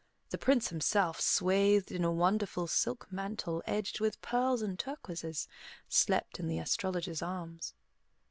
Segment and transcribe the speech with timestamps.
[0.31, 5.47] The Prince himself, swathed in a wonderful silk mantle edged with pearls and turquoises,
[5.87, 7.75] slept in the Astrologer's arms.